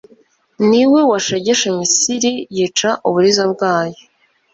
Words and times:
Ni 0.69 0.81
we 0.91 0.99
washegeshe 1.11 1.67
Misiri 1.77 2.31
yica 2.57 2.89
uburiza 3.07 3.43
bwayo 3.53 3.99